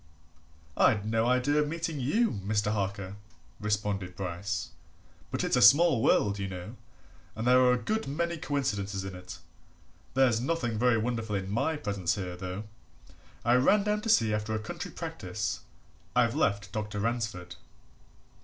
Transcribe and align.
"I'd 0.75 1.05
no 1.05 1.27
idea 1.27 1.57
of 1.61 1.67
meeting 1.67 1.99
you, 1.99 2.31
Mr. 2.31 2.71
Harker," 2.71 3.17
responded 3.59 4.15
Bryce. 4.15 4.71
"But 5.29 5.43
it's 5.43 5.55
a 5.55 5.61
small 5.61 6.01
world, 6.01 6.39
you 6.39 6.47
know, 6.47 6.75
and 7.35 7.45
there 7.45 7.59
are 7.59 7.73
a 7.73 7.77
good 7.77 8.07
many 8.07 8.37
coincidences 8.37 9.05
in 9.05 9.13
it. 9.15 9.37
There's 10.15 10.41
nothing 10.41 10.79
very 10.79 10.97
wonderful 10.97 11.35
in 11.35 11.51
my 11.51 11.75
presence 11.75 12.15
here, 12.15 12.35
though 12.35 12.63
I 13.45 13.53
ran 13.57 13.83
down 13.83 14.01
to 14.01 14.09
see 14.09 14.33
after 14.33 14.55
a 14.55 14.59
country 14.59 14.89
practice 14.89 15.59
I've 16.15 16.33
left 16.33 16.71
Dr. 16.71 16.99
Ransford." 17.01 17.57